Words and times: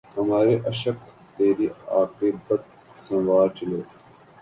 ہمارے 0.17 0.55
اشک 0.69 0.97
تری 1.35 1.67
عاقبت 1.93 2.63
سنوار 3.03 3.47
چلے 3.57 3.81